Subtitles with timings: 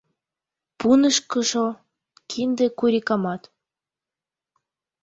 [0.79, 1.67] Пунышкышо
[2.29, 3.41] кинде курикамат.